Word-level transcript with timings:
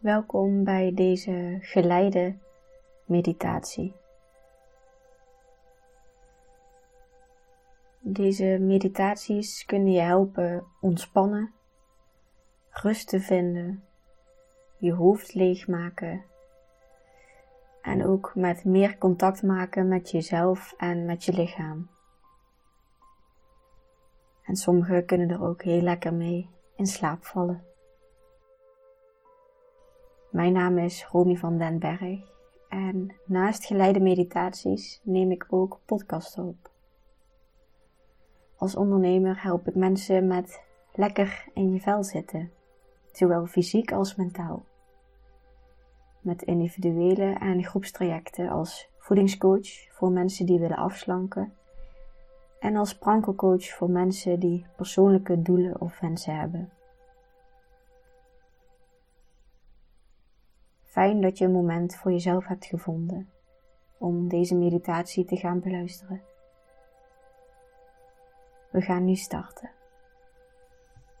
Welkom 0.00 0.64
bij 0.64 0.94
deze 0.94 1.58
geleide 1.60 2.36
meditatie. 3.04 3.94
Deze 7.98 8.58
meditaties 8.60 9.64
kunnen 9.64 9.92
je 9.92 10.00
helpen 10.00 10.64
ontspannen, 10.80 11.52
rust 12.70 13.08
te 13.08 13.20
vinden, 13.20 13.84
je 14.76 14.92
hoofd 14.92 15.34
leegmaken 15.34 16.24
en 17.82 18.06
ook 18.06 18.32
met 18.34 18.64
meer 18.64 18.98
contact 18.98 19.42
maken 19.42 19.88
met 19.88 20.10
jezelf 20.10 20.74
en 20.76 21.04
met 21.04 21.24
je 21.24 21.32
lichaam. 21.32 21.90
En 24.44 24.56
sommigen 24.56 25.06
kunnen 25.06 25.30
er 25.30 25.42
ook 25.42 25.62
heel 25.62 25.82
lekker 25.82 26.14
mee 26.14 26.50
in 26.76 26.86
slaap 26.86 27.24
vallen. 27.24 27.69
Mijn 30.30 30.52
naam 30.52 30.78
is 30.78 31.06
Romy 31.06 31.36
van 31.36 31.58
den 31.58 31.78
Berg 31.78 32.20
en 32.68 33.14
naast 33.24 33.64
geleide 33.64 34.00
meditaties 34.00 35.00
neem 35.02 35.30
ik 35.30 35.46
ook 35.48 35.80
podcasten 35.84 36.44
op. 36.44 36.70
Als 38.56 38.76
ondernemer 38.76 39.42
help 39.42 39.68
ik 39.68 39.74
mensen 39.74 40.26
met 40.26 40.62
lekker 40.92 41.46
in 41.54 41.72
je 41.72 41.80
vel 41.80 42.04
zitten, 42.04 42.50
zowel 43.12 43.46
fysiek 43.46 43.92
als 43.92 44.14
mentaal. 44.14 44.64
Met 46.20 46.42
individuele 46.42 47.32
en 47.32 47.64
groepstrajecten 47.64 48.48
als 48.48 48.88
voedingscoach 48.98 49.88
voor 49.90 50.10
mensen 50.10 50.46
die 50.46 50.58
willen 50.58 50.76
afslanken 50.76 51.52
en 52.58 52.76
als 52.76 52.98
prankelcoach 52.98 53.68
voor 53.68 53.90
mensen 53.90 54.40
die 54.40 54.66
persoonlijke 54.76 55.42
doelen 55.42 55.80
of 55.80 56.00
wensen 56.00 56.36
hebben. 56.36 56.70
Fijn 60.90 61.20
dat 61.20 61.38
je 61.38 61.44
een 61.44 61.52
moment 61.52 61.96
voor 61.96 62.10
jezelf 62.10 62.46
hebt 62.46 62.66
gevonden 62.66 63.30
om 63.98 64.28
deze 64.28 64.54
meditatie 64.54 65.24
te 65.24 65.36
gaan 65.36 65.60
beluisteren. 65.60 66.22
We 68.70 68.80
gaan 68.80 69.04
nu 69.04 69.14
starten. 69.14 69.70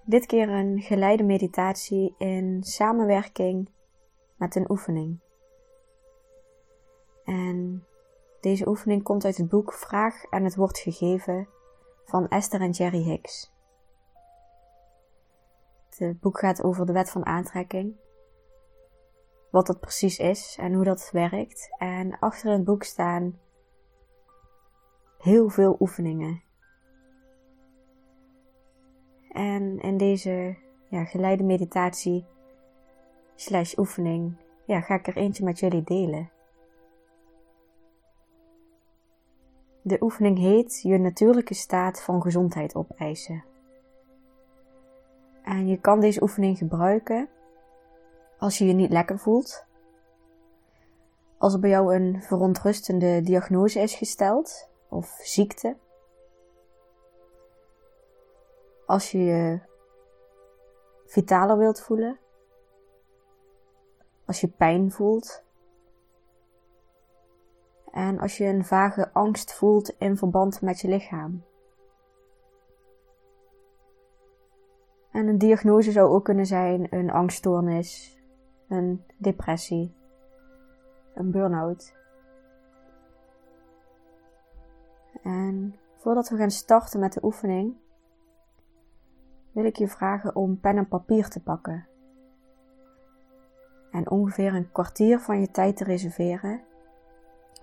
Dit 0.04 0.26
keer 0.26 0.48
een 0.48 0.80
geleide 0.80 1.22
meditatie 1.22 2.14
in 2.18 2.62
samenwerking 2.62 3.68
met 4.36 4.54
een 4.54 4.70
oefening. 4.70 5.18
En 7.24 7.86
deze 8.40 8.68
oefening 8.68 9.02
komt 9.02 9.24
uit 9.24 9.36
het 9.36 9.48
boek 9.48 9.72
Vraag 9.72 10.24
en 10.24 10.44
het 10.44 10.56
wordt 10.56 10.78
gegeven 10.78 11.48
van 12.04 12.28
Esther 12.28 12.60
en 12.60 12.70
Jerry 12.70 13.02
Hicks. 13.02 13.52
Het 15.96 16.20
boek 16.20 16.38
gaat 16.38 16.62
over 16.62 16.86
de 16.86 16.92
wet 16.92 17.10
van 17.10 17.26
aantrekking 17.26 17.96
wat 19.50 19.66
dat 19.66 19.80
precies 19.80 20.18
is 20.18 20.56
en 20.60 20.74
hoe 20.74 20.84
dat 20.84 21.10
werkt. 21.12 21.74
En 21.78 22.18
achter 22.18 22.52
het 22.52 22.64
boek 22.64 22.82
staan 22.82 23.38
heel 25.18 25.48
veel 25.48 25.76
oefeningen. 25.80 26.42
En 29.32 29.80
in 29.80 29.96
deze 29.96 30.56
ja, 30.88 31.04
geleide 31.04 31.44
meditatie 31.44 32.26
slash 33.34 33.76
oefening 33.76 34.36
ja, 34.66 34.80
ga 34.80 34.94
ik 34.94 35.06
er 35.06 35.16
eentje 35.16 35.44
met 35.44 35.58
jullie 35.58 35.82
delen. 35.82 36.30
De 39.82 40.02
oefening 40.02 40.38
heet 40.38 40.80
je 40.82 40.98
natuurlijke 40.98 41.54
staat 41.54 42.02
van 42.02 42.22
gezondheid 42.22 42.74
opeisen. 42.74 43.44
En 45.42 45.66
je 45.66 45.80
kan 45.80 46.00
deze 46.00 46.22
oefening 46.22 46.58
gebruiken 46.58 47.28
als 48.40 48.58
je 48.58 48.66
je 48.66 48.72
niet 48.72 48.90
lekker 48.90 49.18
voelt, 49.18 49.66
als 51.38 51.54
er 51.54 51.60
bij 51.60 51.70
jou 51.70 51.94
een 51.94 52.22
verontrustende 52.22 53.20
diagnose 53.20 53.80
is 53.80 53.94
gesteld 53.94 54.70
of 54.88 55.18
ziekte, 55.22 55.76
als 58.86 59.10
je 59.10 59.18
je 59.18 59.60
vitaler 61.06 61.58
wilt 61.58 61.80
voelen, 61.80 62.18
als 64.26 64.40
je 64.40 64.48
pijn 64.48 64.92
voelt. 64.92 65.42
En 67.92 68.18
als 68.18 68.36
je 68.36 68.44
een 68.44 68.64
vage 68.64 69.12
angst 69.12 69.54
voelt 69.54 69.88
in 69.98 70.16
verband 70.16 70.60
met 70.60 70.80
je 70.80 70.88
lichaam. 70.88 71.44
En 75.12 75.26
een 75.26 75.38
diagnose 75.38 75.92
zou 75.92 76.08
ook 76.08 76.24
kunnen 76.24 76.46
zijn 76.46 76.86
een 76.90 77.10
angststoornis, 77.10 78.19
een 78.70 79.04
depressie, 79.16 79.94
een 81.14 81.30
burn-out. 81.30 81.94
En 85.22 85.74
voordat 85.96 86.28
we 86.28 86.36
gaan 86.36 86.50
starten 86.50 87.00
met 87.00 87.12
de 87.12 87.24
oefening, 87.24 87.76
wil 89.52 89.64
ik 89.64 89.76
je 89.76 89.88
vragen 89.88 90.36
om 90.36 90.60
pen 90.60 90.76
en 90.76 90.88
papier 90.88 91.28
te 91.28 91.42
pakken. 91.42 91.88
En 93.90 94.10
ongeveer 94.10 94.54
een 94.54 94.72
kwartier 94.72 95.18
van 95.18 95.40
je 95.40 95.50
tijd 95.50 95.76
te 95.76 95.84
reserveren, 95.84 96.62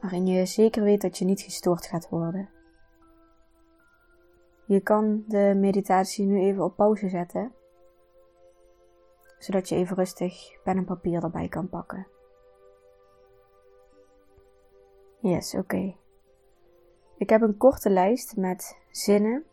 waarin 0.01 0.25
je 0.25 0.45
zeker 0.45 0.83
weet 0.83 1.01
dat 1.01 1.17
je 1.17 1.25
niet 1.25 1.41
gestoord 1.41 1.85
gaat 1.85 2.09
worden. 2.09 2.49
Je 4.65 4.79
kan 4.79 5.23
de 5.27 5.53
meditatie 5.57 6.25
nu 6.25 6.39
even 6.39 6.63
op 6.63 6.75
pauze 6.75 7.09
zetten 7.09 7.51
zodat 9.37 9.69
je 9.69 9.75
even 9.75 9.95
rustig 9.95 10.61
pen 10.63 10.77
en 10.77 10.85
papier 10.85 11.23
erbij 11.23 11.47
kan 11.47 11.69
pakken. 11.69 12.07
Yes, 15.19 15.55
oké. 15.55 15.95
Ik 17.17 17.29
heb 17.29 17.41
een 17.41 17.57
korte 17.57 17.89
lijst 17.89 18.35
met 18.35 18.77
zinnen 18.91 19.45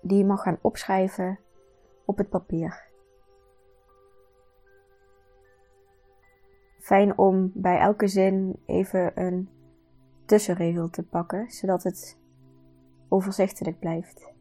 die 0.00 0.18
je 0.18 0.24
mag 0.24 0.42
gaan 0.42 0.58
opschrijven 0.60 1.38
op 2.04 2.18
het 2.18 2.28
papier. 2.28 2.90
Fijn 6.78 7.18
om 7.18 7.50
bij 7.54 7.78
elke 7.78 8.06
zin 8.06 8.62
even 8.66 9.20
een 9.20 9.48
tussenregel 10.26 10.90
te 10.90 11.02
pakken, 11.02 11.50
zodat 11.50 11.82
het 11.82 12.18
overzichtelijk 13.08 13.78
blijft. 13.78 14.31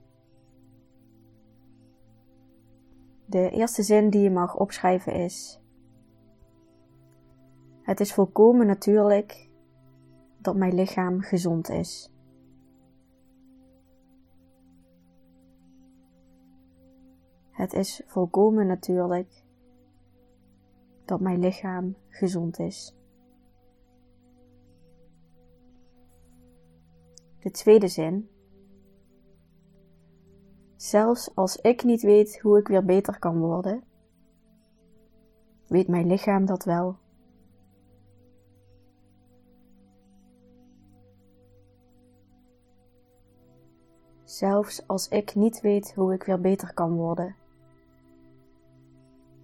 De 3.32 3.50
eerste 3.50 3.84
zin 3.84 4.10
die 4.10 4.22
je 4.22 4.32
mag 4.32 4.58
opschrijven 4.58 5.14
is: 5.14 5.62
Het 7.82 8.00
is 8.00 8.14
volkomen 8.14 8.68
natuurlijk 8.68 9.50
dat 10.38 10.56
mijn 10.56 10.74
lichaam 10.74 11.22
gezond 11.22 11.70
is. 11.70 12.14
Het 17.52 17.74
is 17.74 18.02
volkomen 18.06 18.68
natuurlijk 18.68 19.46
dat 21.06 21.20
mijn 21.20 21.40
lichaam 21.40 21.96
gezond 22.10 22.60
is. 22.60 22.96
De 27.40 27.52
tweede 27.52 27.88
zin 27.88 28.30
Zelfs 30.82 31.36
als 31.36 31.56
ik 31.56 31.84
niet 31.84 32.02
weet 32.02 32.40
hoe 32.40 32.58
ik 32.60 32.68
weer 32.68 32.86
beter 32.86 33.20
kan 33.20 33.40
worden, 33.40 33.84
weet 35.68 35.88
mijn 35.88 36.08
lichaam 36.08 36.46
dat 36.46 36.64
wel. 36.64 36.98
Zelfs 44.24 44.88
als 44.88 45.08
ik 45.08 45.36
niet 45.36 45.62
weet 45.62 45.94
hoe 45.94 46.14
ik 46.14 46.24
weer 46.24 46.42
beter 46.42 46.74
kan 46.74 46.96
worden, 46.96 47.36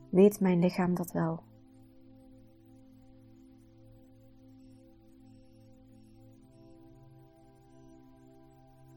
weet 0.09 0.39
mijn 0.39 0.59
lichaam 0.59 0.95
dat 0.95 1.11
wel. 1.11 1.43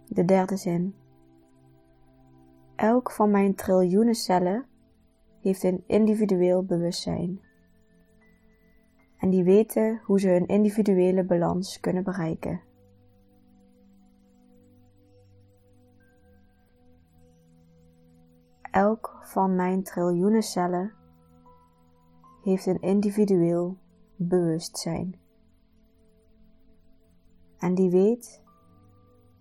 De 0.06 0.24
derde 0.24 0.56
zin. 0.56 0.94
Elk 2.80 3.10
van 3.10 3.30
mijn 3.30 3.54
triljoenen 3.54 4.14
cellen 4.14 4.66
heeft 5.40 5.62
een 5.62 5.84
individueel 5.86 6.64
bewustzijn. 6.64 7.40
En 9.16 9.30
die 9.30 9.44
weten 9.44 10.00
hoe 10.04 10.20
ze 10.20 10.28
hun 10.28 10.46
individuele 10.46 11.24
balans 11.24 11.80
kunnen 11.80 12.04
bereiken. 12.04 12.60
Elk 18.70 19.18
van 19.22 19.54
mijn 19.54 19.82
triljoenen 19.82 20.42
cellen 20.42 20.92
heeft 22.42 22.66
een 22.66 22.80
individueel 22.80 23.76
bewustzijn. 24.16 25.20
En 27.58 27.74
die 27.74 27.90
weet 27.90 28.42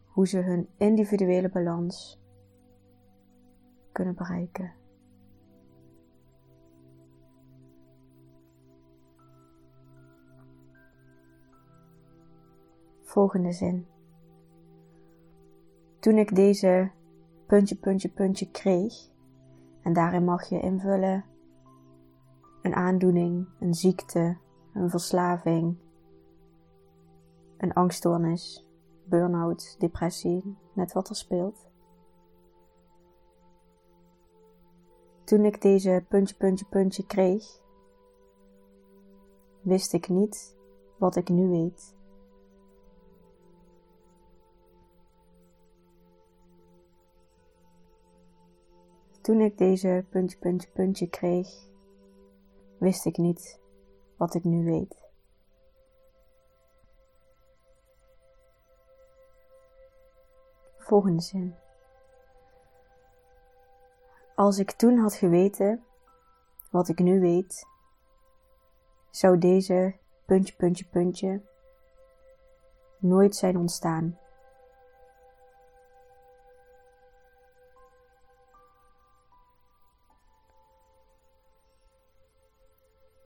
hoe 0.08 0.28
ze 0.28 0.38
hun 0.40 0.70
individuele 0.78 1.50
balans 1.50 2.20
kunnen 4.00 4.16
bereiken. 4.16 4.74
Volgende 13.02 13.52
zin. 13.52 13.88
Toen 16.00 16.18
ik 16.18 16.36
deze 16.36 16.92
puntje, 17.46 17.76
puntje, 17.76 18.10
puntje 18.10 18.52
kreeg, 18.52 18.94
en 19.82 19.94
daarin 19.94 20.24
mag 20.24 20.50
je 20.50 20.60
invullen 20.60 21.26
een 22.62 22.76
aandoening, 22.76 23.48
een 23.60 23.74
ziekte, 23.74 24.38
een 24.74 24.90
verslaving, 24.90 25.78
een 27.58 27.74
angststoornis, 27.74 28.66
burn-out, 29.06 29.76
depressie, 29.80 30.58
net 30.74 30.94
wat 30.94 31.10
er 31.10 31.16
speelt. 31.16 31.69
Toen 35.30 35.46
ik 35.46 35.62
deze 35.62 36.06
puntje, 36.08 36.36
puntje, 36.36 36.66
puntje 36.66 37.06
kreeg, 37.06 37.62
wist 39.62 39.94
ik 39.94 40.10
niet 40.10 40.58
wat 40.98 41.16
ik 41.16 41.30
nu 41.30 41.50
weet. 41.50 41.96
Toen 49.22 49.40
ik 49.40 49.58
deze 49.58 50.06
puntje, 50.10 50.38
puntje, 50.38 50.70
puntje 50.70 51.10
kreeg, 51.10 51.48
wist 52.78 53.06
ik 53.06 53.18
niet 53.18 53.60
wat 54.18 54.34
ik 54.34 54.44
nu 54.44 54.66
weet. 54.66 55.08
Volgende 60.78 61.22
zin. 61.22 61.69
Als 64.40 64.58
ik 64.60 64.72
toen 64.72 64.98
had 64.98 65.14
geweten 65.14 65.84
wat 66.72 66.88
ik 66.88 67.00
nu 67.00 67.20
weet, 67.20 67.68
zou 69.10 69.38
deze 69.38 69.96
puntje, 70.26 70.56
puntje, 70.56 70.86
puntje 70.86 71.42
nooit 73.00 73.36
zijn 73.36 73.58
ontstaan. 73.58 74.20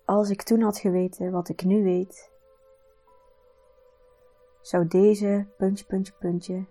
Als 0.05 0.29
ik 0.29 0.41
toen 0.41 0.61
had 0.61 0.77
geweten 0.77 1.31
wat 1.31 1.49
ik 1.49 1.63
nu 1.63 1.83
weet, 1.83 2.31
zou 4.61 4.87
deze 4.87 5.47
puntje, 5.57 5.85
puntje, 5.85 6.13
puntje 6.19 6.65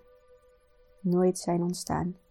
nooit 1.01 1.39
zijn 1.39 1.63
ontstaan. 1.63 2.22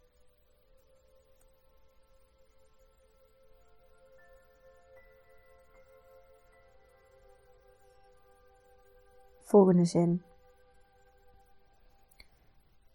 Volgende 9.51 9.85
zin. 9.85 10.23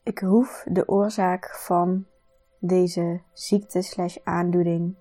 Ik 0.03 0.19
hoef 0.19 0.65
de 0.69 0.89
oorzaak 0.89 1.55
van 1.55 2.07
deze 2.59 3.21
ziekte 3.33 3.83
slash 3.83 4.17
aandoening 4.25 4.95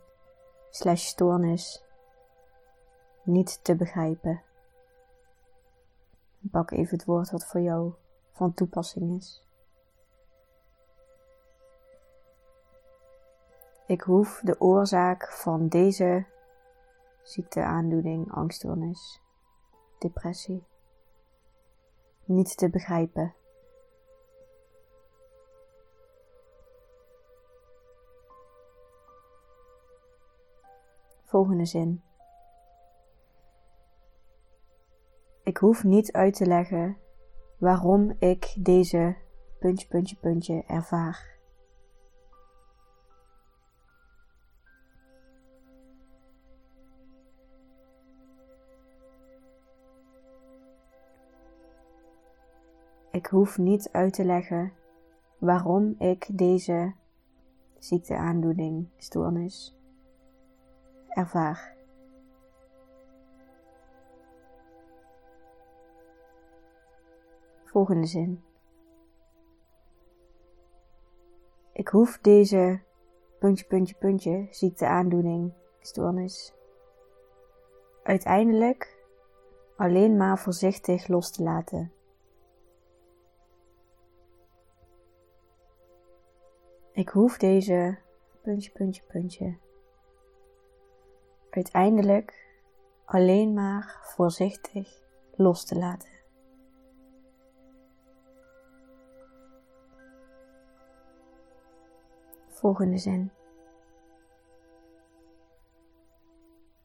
slash 0.69 1.05
stoornis 1.05 1.83
niet 3.23 3.63
te 3.63 3.75
begrijpen. 3.75 4.41
Pak 6.51 6.71
even 6.71 6.97
het 6.97 7.05
woord 7.05 7.31
wat 7.31 7.45
voor 7.45 7.61
jou 7.61 7.93
van 8.31 8.53
toepassing 8.53 9.17
is. 9.17 9.43
Ik 13.87 14.01
hoef 14.01 14.41
de 14.43 14.61
oorzaak 14.61 15.31
van 15.31 15.67
deze 15.67 16.25
ziekte, 17.23 17.63
aandoening, 17.63 18.31
angststoornis, 18.31 19.21
depressie 19.99 20.63
niet 22.25 22.57
te 22.57 22.69
begrijpen. 22.69 23.33
Volgende 31.23 31.65
zin. 31.65 32.03
Ik 35.43 35.57
hoef 35.57 35.83
niet 35.83 36.11
uit 36.11 36.35
te 36.35 36.45
leggen 36.45 36.97
waarom 37.57 38.15
ik 38.19 38.55
deze 38.59 39.15
puntje, 39.59 39.87
puntje, 39.87 40.15
puntje 40.15 40.63
ervaar. 40.67 41.34
Ik 53.25 53.31
hoef 53.31 53.57
niet 53.57 53.89
uit 53.91 54.13
te 54.13 54.25
leggen 54.25 54.73
waarom 55.37 55.95
ik 55.99 56.27
deze 56.31 56.93
ziekte, 57.79 58.15
aandoening, 58.15 58.87
stoornis 58.97 59.77
ervaar. 61.07 61.75
Volgende 67.63 68.07
zin. 68.07 68.43
Ik 71.73 71.87
hoef 71.87 72.19
deze 72.21 72.81
puntje, 73.39 73.65
puntje, 73.65 73.95
puntje, 73.95 74.47
ziekte, 74.49 74.87
aandoening, 74.87 75.53
stoornis 75.79 76.53
uiteindelijk 78.03 78.97
alleen 79.75 80.17
maar 80.17 80.39
voorzichtig 80.39 81.07
los 81.07 81.31
te 81.31 81.43
laten. 81.43 81.94
Ik 86.95 87.09
hoef 87.09 87.37
deze 87.37 87.97
puntje, 88.41 88.71
puntje, 88.71 89.03
puntje 89.03 89.57
uiteindelijk 91.49 92.47
alleen 93.05 93.53
maar 93.53 93.99
voorzichtig 94.01 95.01
los 95.35 95.65
te 95.65 95.75
laten. 95.75 96.09
Volgende 102.47 102.97
zin. 102.97 103.31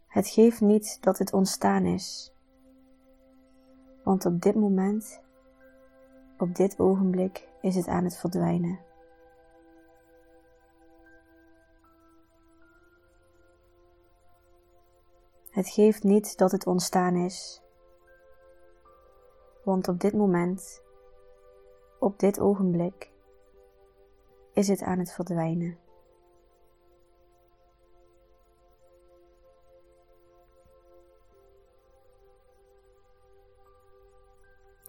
Het 0.07 0.29
geeft 0.29 0.61
niet 0.61 1.03
dat 1.03 1.19
het 1.19 1.33
ontstaan 1.33 1.85
is, 1.85 2.35
want 4.05 4.27
op 4.27 4.41
dit 4.41 4.55
moment, 4.55 5.21
op 6.39 6.55
dit 6.55 6.81
ogenblik, 6.81 7.49
is 7.61 7.77
het 7.77 7.87
aan 7.87 8.05
het 8.05 8.17
verdwijnen. 8.17 8.90
Het 15.61 15.69
geeft 15.69 16.03
niet 16.03 16.39
dat 16.39 16.53
het 16.53 16.67
ontstaan 16.67 17.17
is, 17.17 17.63
want 19.65 19.89
op 19.89 20.01
dit 20.01 20.13
moment, 20.13 20.83
op 21.99 22.19
dit 22.19 22.41
ogenblik, 22.41 23.13
is 24.53 24.69
het 24.69 24.83
aan 24.83 24.99
het 24.99 25.13
verdwijnen. 25.13 25.79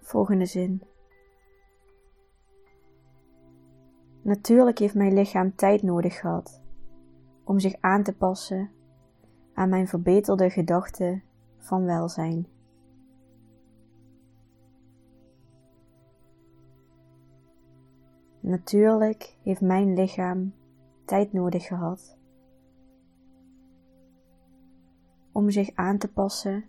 Volgende 0.02 0.46
zin. 0.46 0.84
Natuurlijk 4.22 4.80
heeft 4.80 4.96
mijn 4.96 5.14
lichaam 5.14 5.56
tijd 5.56 5.82
nodig 5.82 6.20
gehad 6.20 6.62
om 7.44 7.60
zich 7.60 7.74
aan 7.80 8.04
te 8.04 8.14
passen 8.14 8.81
aan 9.62 9.70
mijn 9.70 9.88
verbeterde 9.88 10.50
gedachte 10.50 11.22
van 11.58 11.86
welzijn. 11.86 12.48
Natuurlijk 18.40 19.38
heeft 19.44 19.62
mijn 19.62 19.94
lichaam 19.94 20.54
tijd 21.06 21.34
nodig 21.34 21.66
gehad 21.66 22.18
om 25.32 25.50
zich 25.50 25.76
aan 25.76 25.98
te 25.98 26.12
passen 26.12 26.64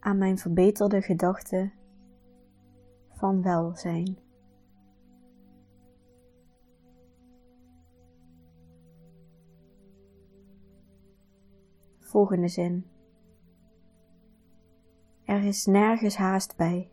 aan 0.00 0.18
mijn 0.18 0.38
verbeterde 0.38 1.02
gedachte 1.02 1.70
van 3.12 3.42
welzijn. 3.42 4.25
Volgende 12.06 12.48
zin. 12.48 12.86
Er 15.24 15.44
is 15.44 15.66
nergens 15.66 16.16
haast 16.16 16.56
bij. 16.56 16.90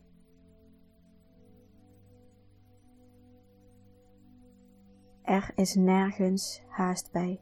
Er 5.21 5.51
is 5.55 5.75
nergens 5.75 6.63
haast 6.67 7.11
bij. 7.11 7.41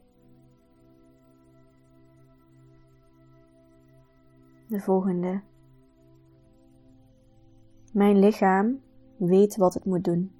De 4.68 4.80
volgende. 4.80 5.42
Mijn 7.94 8.20
lichaam 8.20 8.82
weet 9.18 9.58
wat 9.58 9.74
het 9.74 9.86
moet 9.86 10.04
doen. 10.04 10.32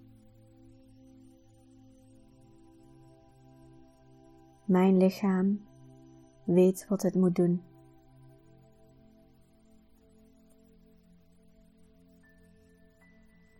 Mijn 4.66 4.98
lichaam 4.98 5.70
weet 6.54 6.86
wat 6.88 7.02
het 7.02 7.16
moet 7.16 7.36
doen. 7.36 7.64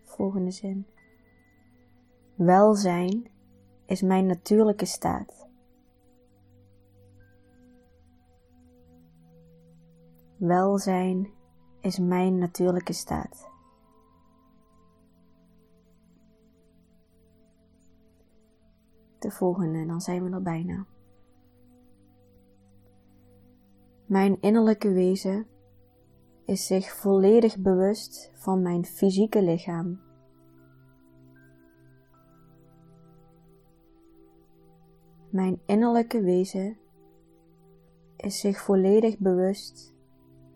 Volgende 0.04 0.52
zin. 0.52 0.86
Welzijn 2.36 3.30
is 3.86 4.02
mijn 4.02 4.26
natuurlijke 4.26 4.86
staat. 4.86 5.50
Welzijn 10.38 11.30
is 11.80 12.00
mijn 12.00 12.38
natuurlijke 12.38 12.94
staat. 12.94 13.50
De 19.20 19.32
volgende, 19.32 19.86
dan 19.86 20.02
zijn 20.02 20.24
we 20.24 20.36
er 20.36 20.42
bijna. 20.42 20.86
Mijn 24.12 24.38
innerlijke 24.42 24.92
wezen 24.92 25.48
is 26.46 26.66
zich 26.66 26.96
volledig 26.96 27.58
bewust 27.58 28.32
van 28.34 28.62
mijn 28.62 28.86
fysieke 28.86 29.42
lichaam. 29.42 30.00
Mijn 35.30 35.62
innerlijke 35.66 36.22
wezen 36.22 36.78
is 38.18 38.40
zich 38.40 38.62
volledig 38.62 39.18
bewust 39.18 39.96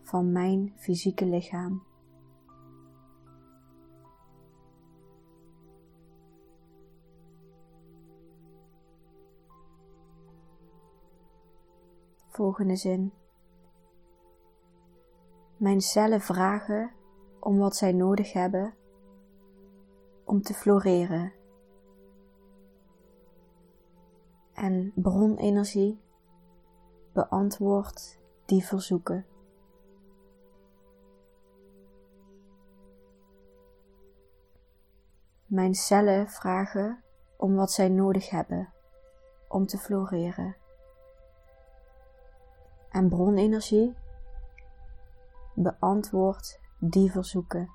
van 0.02 0.32
mijn 0.32 0.74
fysieke 0.76 1.26
lichaam. 1.26 1.84
Volgende 12.28 12.76
zin. 12.76 13.12
Mijn 15.66 15.82
cellen 15.82 16.22
vragen 16.22 16.92
om 17.40 17.58
wat 17.58 17.76
zij 17.76 17.92
nodig 17.92 18.34
hebben 18.34 18.74
om 20.26 20.42
te 20.42 20.54
floreren. 20.54 21.34
En 24.54 24.92
bronenergie 24.96 26.02
beantwoordt 27.14 28.20
die 28.46 28.66
verzoeken. 28.66 29.26
Mijn 35.46 35.74
cellen 35.74 36.30
vragen 36.30 37.04
om 37.38 37.56
wat 37.56 37.72
zij 37.72 37.90
nodig 37.90 38.30
hebben 38.30 38.74
om 39.48 39.66
te 39.66 39.78
floreren. 39.78 40.56
En 42.90 43.10
bronenergie 43.10 44.04
beantwoordt 45.56 46.60
die 46.80 47.12
verzoeken. 47.12 47.70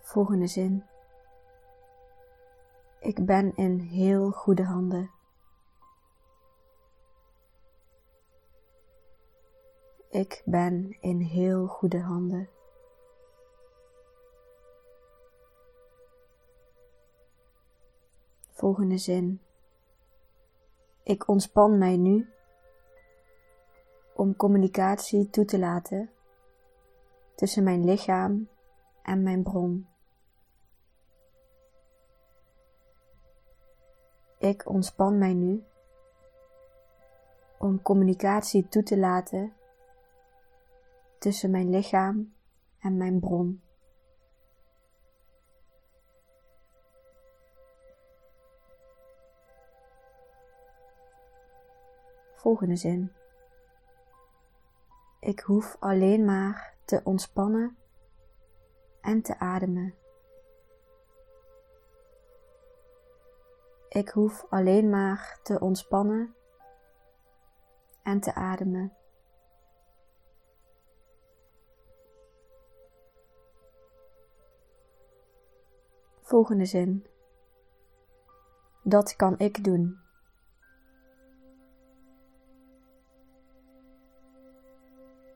Volgende 0.00 0.46
zin. 0.46 0.84
Ik 3.00 3.26
ben 3.26 3.56
in 3.56 3.78
heel 3.78 4.30
goede 4.30 4.64
handen. 4.64 5.10
Ik 10.10 10.42
ben 10.44 10.96
in 11.00 11.20
heel 11.20 11.66
goede 11.66 12.00
handen. 12.00 12.48
Volgende 18.50 18.98
zin. 18.98 19.40
Ik 21.04 21.28
ontspan 21.28 21.78
mij 21.78 21.96
nu 21.96 22.32
om 24.14 24.36
communicatie 24.36 25.30
toe 25.30 25.44
te 25.44 25.58
laten 25.58 26.10
tussen 27.34 27.64
mijn 27.64 27.84
lichaam 27.84 28.48
en 29.02 29.22
mijn 29.22 29.42
bron. 29.42 29.86
Ik 34.38 34.68
ontspan 34.68 35.18
mij 35.18 35.32
nu 35.32 35.64
om 37.58 37.82
communicatie 37.82 38.68
toe 38.68 38.82
te 38.82 38.98
laten 38.98 39.52
tussen 41.18 41.50
mijn 41.50 41.70
lichaam 41.70 42.34
en 42.78 42.96
mijn 42.96 43.20
bron. 43.20 43.62
Volgende 52.42 52.76
zin. 52.76 53.12
Ik 55.20 55.40
hoef 55.40 55.76
alleen 55.80 56.24
maar 56.24 56.74
te 56.84 57.00
ontspannen 57.04 57.76
en 59.00 59.22
te 59.22 59.38
ademen. 59.38 59.94
Ik 63.88 64.08
hoef 64.08 64.46
alleen 64.50 64.90
maar 64.90 65.38
te 65.42 65.60
ontspannen 65.60 66.34
en 68.02 68.20
te 68.20 68.34
ademen. 68.34 68.96
Volgende 76.20 76.64
zin. 76.64 77.06
Dat 78.82 79.16
kan 79.16 79.38
ik 79.38 79.64
doen. 79.64 80.01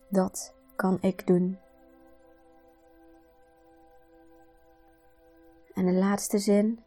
Dat 0.09 0.55
kan 0.77 0.99
ik 1.01 1.27
doen. 1.27 1.59
En 5.75 5.87
de 5.87 5.93
laatste 5.93 6.39
zin. 6.39 6.81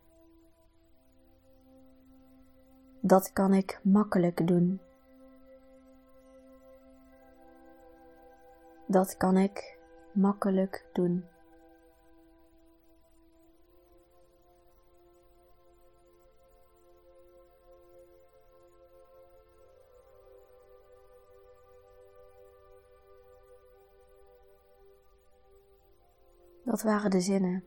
Dat 2.99 3.33
kan 3.33 3.53
ik 3.53 3.79
makkelijk 3.83 4.47
doen. 4.47 4.79
Dat 8.85 9.17
kan 9.17 9.37
ik 9.37 9.77
makkelijk 10.11 10.85
doen. 10.93 11.25
Dat 26.79 26.87
waren 26.87 27.11
de 27.11 27.21
zinnen. 27.21 27.63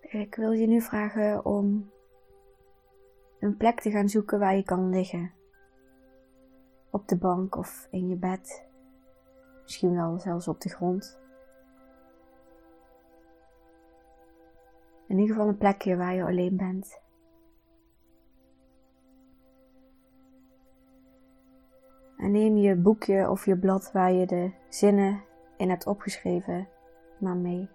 Ik 0.00 0.34
wil 0.34 0.52
je 0.52 0.66
nu 0.66 0.80
vragen 0.80 1.44
om 1.44 1.90
een 3.38 3.56
plek 3.56 3.80
te 3.80 3.90
gaan 3.90 4.08
zoeken 4.08 4.38
waar 4.38 4.56
je 4.56 4.62
kan 4.62 4.90
liggen. 4.90 5.32
Op 6.90 7.08
de 7.08 7.16
bank 7.16 7.56
of 7.56 7.86
in 7.90 8.08
je 8.08 8.16
bed. 8.16 8.66
Misschien 9.62 9.94
wel 9.94 10.18
zelfs 10.18 10.48
op 10.48 10.60
de 10.60 10.68
grond. 10.68 11.20
In 15.06 15.18
ieder 15.18 15.34
geval 15.34 15.48
een 15.48 15.58
plekje 15.58 15.96
waar 15.96 16.14
je 16.14 16.24
alleen 16.24 16.56
bent. 16.56 17.00
En 22.26 22.32
neem 22.32 22.56
je 22.56 22.76
boekje 22.76 23.30
of 23.30 23.44
je 23.44 23.58
blad 23.58 23.92
waar 23.92 24.12
je 24.12 24.26
de 24.26 24.50
zinnen 24.68 25.24
in 25.56 25.68
hebt 25.68 25.86
opgeschreven 25.86 26.68
maar 27.18 27.36
mee. 27.36 27.68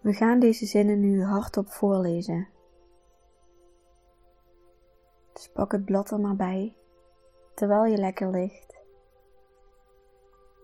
We 0.00 0.12
gaan 0.12 0.38
deze 0.38 0.66
zinnen 0.66 1.00
nu 1.00 1.22
hardop 1.22 1.68
voorlezen. 1.70 2.48
Dus 5.32 5.50
pak 5.52 5.72
het 5.72 5.84
blad 5.84 6.10
er 6.10 6.20
maar 6.20 6.36
bij, 6.36 6.76
terwijl 7.54 7.84
je 7.84 7.96
lekker 7.96 8.30
ligt 8.30 8.77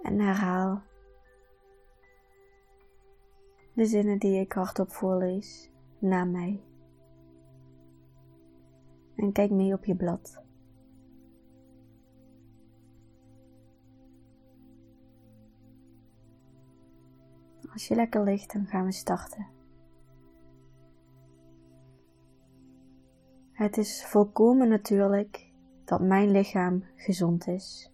en 0.04 0.20
herhaal 0.20 0.82
de 3.75 3.87
zinnen 3.87 4.18
die 4.18 4.40
ik 4.40 4.52
hardop 4.52 4.90
voorlees 4.90 5.70
na 5.99 6.25
mij. 6.25 6.62
En 9.16 9.32
kijk 9.32 9.50
mee 9.50 9.73
op 9.73 9.84
je 9.84 9.96
blad. 9.96 10.42
Als 17.73 17.88
je 17.88 17.94
lekker 17.94 18.23
ligt, 18.23 18.52
dan 18.52 18.66
gaan 18.66 18.84
we 18.84 18.92
starten. 18.92 19.46
Het 23.52 23.76
is 23.76 24.06
volkomen 24.06 24.68
natuurlijk 24.68 25.52
dat 25.84 26.00
mijn 26.00 26.30
lichaam 26.30 26.84
gezond 26.96 27.46
is. 27.46 27.93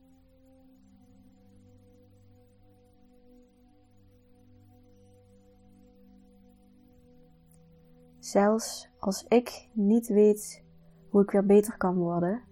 Zelfs 8.31 8.91
als 8.99 9.25
ik 9.29 9.69
niet 9.73 10.09
weet 10.09 10.65
hoe 11.09 11.23
ik 11.23 11.31
weer 11.31 11.47
beter 11.47 11.77
kan 11.77 11.97
worden, 11.97 12.43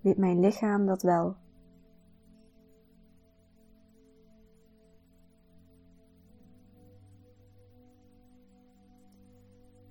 weet 0.00 0.16
mijn 0.16 0.40
lichaam 0.40 0.86
dat 0.86 1.02
wel. 1.02 1.36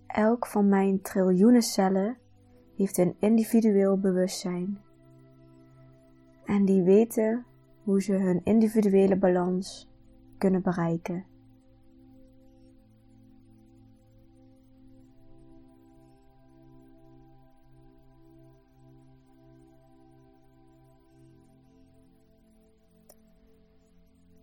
Elk 0.08 0.48
van 0.48 0.68
mijn 0.68 1.02
triljoenen 1.02 1.62
cellen 1.62 2.18
heeft 2.76 2.98
een 2.98 3.16
individueel 3.20 4.00
bewustzijn. 4.00 4.80
En 6.46 6.66
die 6.66 6.84
weten 6.84 7.46
hoe 7.84 8.02
ze 8.02 8.14
hun 8.14 8.42
individuele 8.44 9.18
balans 9.18 9.90
kunnen 10.38 10.62
bereiken. 10.62 11.26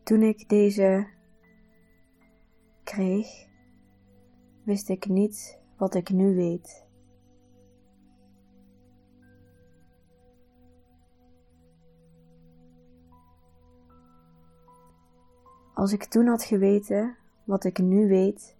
Toen 0.04 0.22
ik 0.22 0.48
deze 0.48 1.06
kreeg, 2.82 3.26
wist 4.64 4.88
ik 4.88 5.08
niet 5.08 5.58
wat 5.76 5.94
ik 5.94 6.10
nu 6.10 6.34
weet. 6.34 6.86
Als 15.74 15.92
ik 15.92 16.04
toen 16.04 16.26
had 16.26 16.44
geweten 16.44 17.16
wat 17.44 17.64
ik 17.64 17.78
nu 17.78 18.08
weet, 18.08 18.56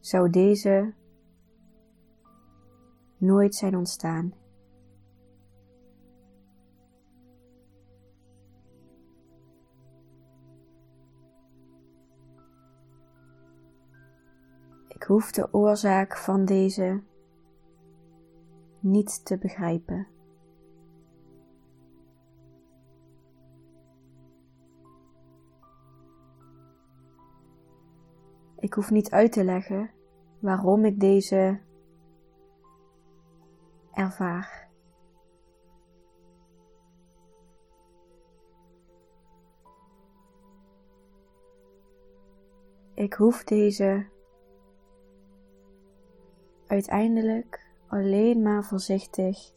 zou 0.00 0.30
deze 0.30 0.94
nooit 3.16 3.54
zijn 3.54 3.76
ontstaan. 3.76 4.34
Hoef 15.10 15.30
de 15.30 15.52
oorzaak 15.52 16.16
van 16.16 16.44
deze 16.44 17.02
niet 18.80 19.24
te 19.24 19.38
begrijpen. 19.38 20.06
Ik 28.58 28.72
hoef 28.72 28.90
niet 28.90 29.10
uit 29.10 29.32
te 29.32 29.44
leggen 29.44 29.90
waarom 30.38 30.84
ik 30.84 31.00
deze 31.00 31.60
ervaar. 33.92 34.70
Ik 42.94 43.12
hoef 43.12 43.44
deze 43.44 44.18
uiteindelijk 46.70 47.66
alleen 47.86 48.42
maar 48.42 48.64
voorzichtig 48.64 49.52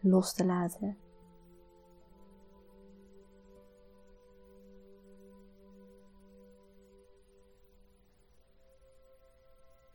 los 0.00 0.34
te 0.34 0.44
laten. 0.44 0.98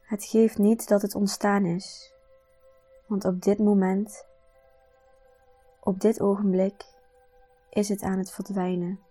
Het 0.01 0.25
geeft 0.25 0.57
niet 0.57 0.87
dat 0.87 1.01
het 1.01 1.15
ontstaan 1.15 1.65
is, 1.65 2.13
want 3.07 3.25
op 3.25 3.41
dit 3.41 3.59
moment, 3.59 4.25
op 5.79 5.99
dit 5.99 6.21
ogenblik, 6.21 6.85
is 7.69 7.89
het 7.89 8.01
aan 8.01 8.17
het 8.17 8.31
verdwijnen. 8.31 9.02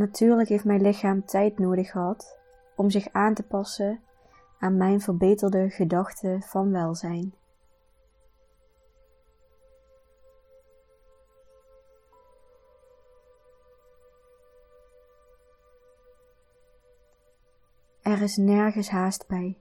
Natuurlijk 0.00 0.48
heeft 0.48 0.64
mijn 0.64 0.80
lichaam 0.80 1.24
tijd 1.24 1.58
nodig 1.58 1.90
gehad 1.90 2.38
om 2.76 2.90
zich 2.90 3.12
aan 3.12 3.34
te 3.34 3.42
passen 3.42 4.00
aan 4.58 4.76
mijn 4.76 5.00
verbeterde 5.00 5.70
gedachten 5.70 6.42
van 6.42 6.70
welzijn. 6.70 7.34
Er 18.02 18.22
is 18.22 18.36
nergens 18.36 18.88
haast 18.88 19.26
bij. 19.26 19.58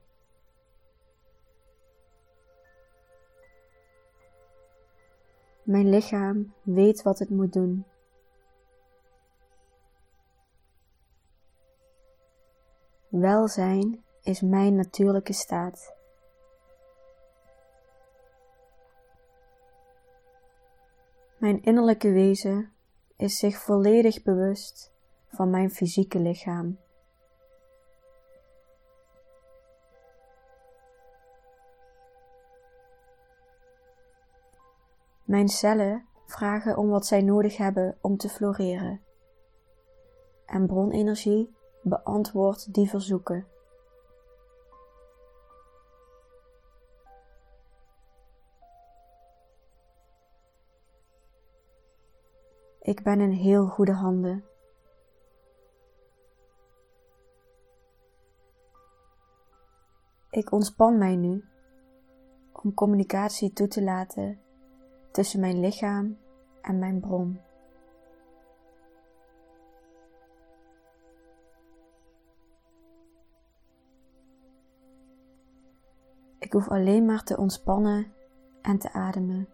Mijn 5.63 5.89
lichaam 5.89 6.53
weet 6.61 7.01
wat 7.01 7.19
het 7.19 7.29
moet 7.29 7.53
doen. 7.53 7.85
Welzijn 13.19 14.03
is 14.21 14.41
mijn 14.41 14.75
natuurlijke 14.75 15.33
staat. 15.33 15.93
Mijn 21.37 21.63
innerlijke 21.63 22.11
wezen 22.11 22.71
is 23.15 23.37
zich 23.37 23.57
volledig 23.57 24.23
bewust 24.23 24.93
van 25.27 25.49
mijn 25.49 25.71
fysieke 25.71 26.19
lichaam. 26.19 26.79
Mijn 35.23 35.47
cellen 35.47 36.05
vragen 36.25 36.77
om 36.77 36.89
wat 36.89 37.05
zij 37.05 37.21
nodig 37.21 37.57
hebben 37.57 37.97
om 38.01 38.17
te 38.17 38.29
floreren. 38.29 39.01
En 40.45 40.67
bronenergie 40.67 41.57
beantwoordt 41.81 42.73
die 42.73 42.89
verzoeken. 42.89 43.47
Ik 52.79 53.03
ben 53.03 53.19
in 53.19 53.31
heel 53.31 53.67
goede 53.67 53.93
handen. 53.93 54.43
Ik 60.29 60.51
ontspan 60.51 60.97
mij 60.97 61.15
nu 61.15 61.43
om 62.53 62.73
communicatie 62.73 63.53
toe 63.53 63.67
te 63.67 63.83
laten 63.83 64.39
tussen 65.11 65.39
mijn 65.39 65.59
lichaam 65.59 66.17
en 66.61 66.79
mijn 66.79 66.99
bron. 66.99 67.48
Ik 76.49 76.55
hoef 76.55 76.69
alleen 76.69 77.05
maar 77.05 77.23
te 77.23 77.37
ontspannen 77.37 78.13
en 78.61 78.77
te 78.77 78.91
ademen. 78.91 79.49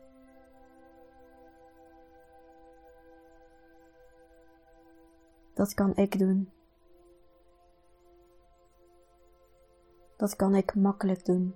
Dat 5.53 5.73
kan 5.73 5.95
ik 5.95 6.19
doen. 6.19 6.51
Dat 10.17 10.35
kan 10.35 10.55
ik 10.55 10.75
makkelijk 10.75 11.25
doen. 11.25 11.55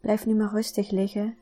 Blijf 0.00 0.26
nu 0.26 0.34
maar 0.34 0.50
rustig 0.50 0.90
liggen 0.90 1.38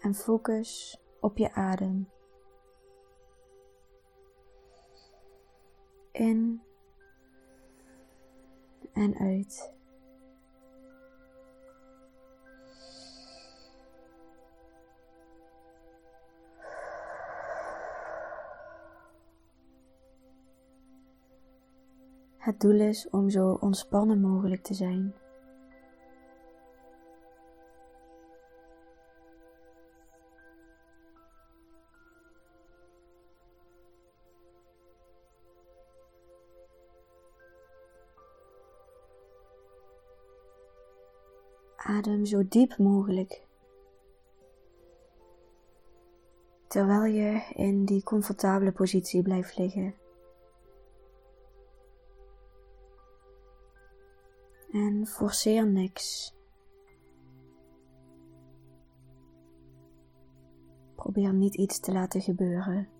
en 0.00 0.14
focus 0.14 1.00
op 1.20 1.36
je 1.36 1.52
adem. 1.52 2.12
In 6.14 6.62
en 8.92 9.18
uit. 9.18 9.72
Het 22.36 22.60
doel 22.60 22.80
is 22.80 23.08
om 23.10 23.30
zo 23.30 23.50
ontspannen 23.60 24.20
mogelijk 24.20 24.62
te 24.62 24.74
zijn. 24.74 25.14
Adem 41.84 42.24
zo 42.24 42.48
diep 42.48 42.78
mogelijk. 42.78 43.46
Terwijl 46.68 47.04
je 47.04 47.52
in 47.54 47.84
die 47.84 48.02
comfortabele 48.02 48.72
positie 48.72 49.22
blijft 49.22 49.58
liggen. 49.58 49.94
En 54.72 55.06
forceer 55.06 55.66
niks. 55.66 56.34
Probeer 60.94 61.32
niet 61.32 61.54
iets 61.54 61.80
te 61.80 61.92
laten 61.92 62.20
gebeuren. 62.20 62.93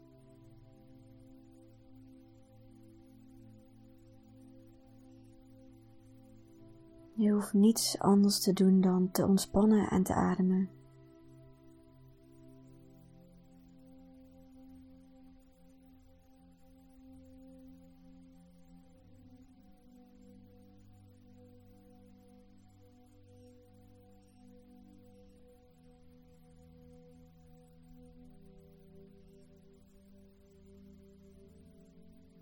Je 7.24 7.30
hoeft 7.30 7.52
niets 7.52 7.98
anders 7.98 8.40
te 8.40 8.52
doen 8.52 8.80
dan 8.80 9.10
te 9.10 9.26
ontspannen 9.26 9.88
en 9.88 10.02
te 10.02 10.14
ademen. 10.14 10.70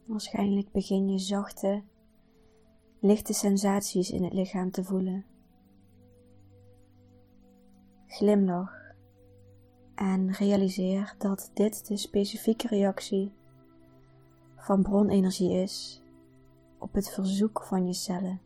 Waarschijnlijk 0.07 0.73
begin 0.73 1.09
je 1.09 1.19
zachte, 1.19 1.83
lichte 3.05 3.33
sensaties 3.33 4.11
in 4.11 4.25
het 4.25 4.33
lichaam 4.33 4.71
te 4.71 4.85
voelen. 4.85 5.25
Glimlach 8.07 8.95
en 9.95 10.33
realiseer 10.33 11.15
dat 11.19 11.51
dit 11.55 11.87
de 11.87 11.97
specifieke 11.97 12.69
reactie 12.69 13.33
van 14.57 14.83
bronenergie 14.83 15.53
is 15.53 16.03
op 16.79 16.93
het 16.93 17.11
verzoek 17.11 17.63
van 17.63 17.87
je 17.87 17.93
cellen. 17.93 18.41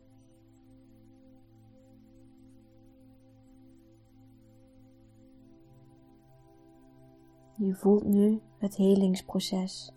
Je 7.57 7.75
voelt 7.75 8.03
nu 8.03 8.41
het 8.57 8.75
helingsproces. 8.75 9.96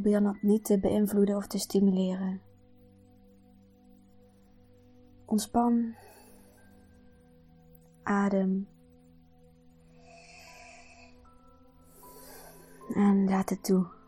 Probeer 0.00 0.22
dat 0.22 0.42
niet 0.42 0.64
te 0.64 0.78
beïnvloeden 0.78 1.36
of 1.36 1.46
te 1.46 1.58
stimuleren. 1.58 2.40
Ontspan. 5.24 5.94
Adem. 8.02 8.68
En 12.94 13.28
laat 13.28 13.50
het 13.50 13.64
toe. 13.64 13.99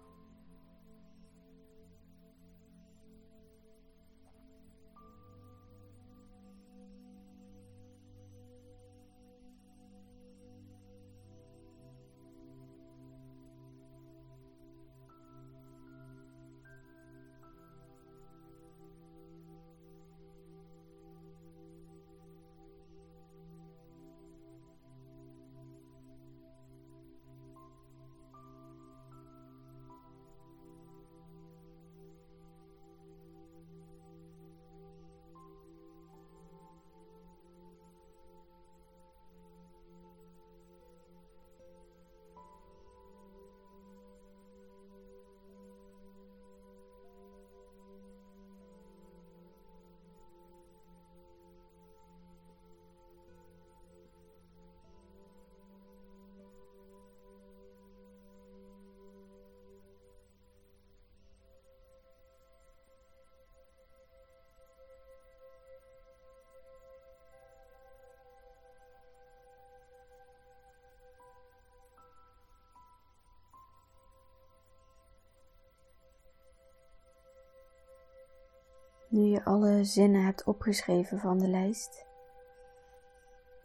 Nu 79.12 79.22
je 79.22 79.44
alle 79.44 79.84
zinnen 79.84 80.24
hebt 80.24 80.44
opgeschreven 80.44 81.18
van 81.18 81.38
de 81.38 81.48
lijst, 81.48 82.06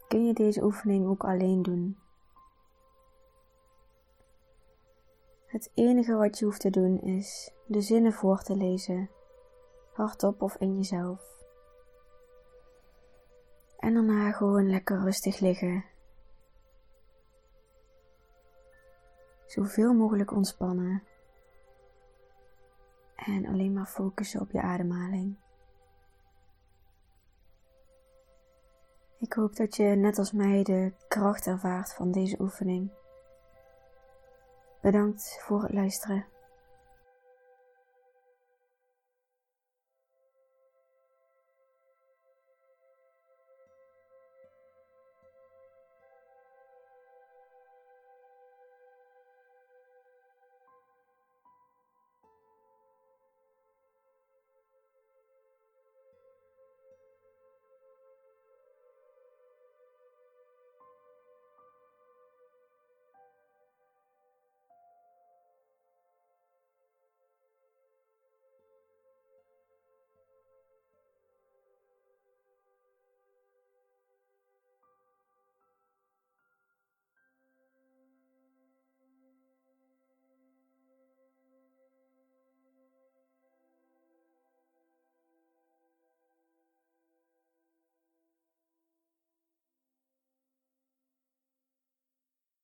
kun 0.08 0.26
je 0.26 0.32
deze 0.32 0.62
oefening 0.62 1.06
ook 1.06 1.24
alleen 1.24 1.62
doen. 1.62 1.98
Het 5.46 5.70
enige 5.74 6.14
wat 6.14 6.38
je 6.38 6.44
hoeft 6.44 6.60
te 6.60 6.70
doen 6.70 7.00
is 7.00 7.52
de 7.66 7.80
zinnen 7.80 8.12
voor 8.12 8.42
te 8.42 8.56
lezen, 8.56 9.10
hardop 9.92 10.42
of 10.42 10.56
in 10.56 10.76
jezelf. 10.76 11.44
En 13.78 13.94
daarna 13.94 14.32
gewoon 14.32 14.70
lekker 14.70 15.00
rustig 15.00 15.40
liggen. 15.40 15.84
Zoveel 19.46 19.92
mogelijk 19.94 20.32
ontspannen 20.32 21.02
en 23.26 23.46
alleen 23.46 23.72
maar 23.72 23.86
focussen 23.86 24.40
op 24.40 24.50
je 24.50 24.60
ademhaling. 24.60 25.36
Ik 29.18 29.32
hoop 29.32 29.56
dat 29.56 29.76
je 29.76 29.84
net 29.84 30.18
als 30.18 30.32
mij 30.32 30.62
de 30.62 30.92
kracht 31.08 31.46
ervaart 31.46 31.94
van 31.94 32.12
deze 32.12 32.40
oefening. 32.40 32.90
Bedankt 34.80 35.38
voor 35.42 35.62
het 35.62 35.72
luisteren. 35.72 36.26